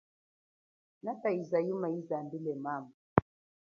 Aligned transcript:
Nataiza 1.03 1.57
yuma 1.67 1.87
ambile 2.19 2.53
mama. 2.63 2.93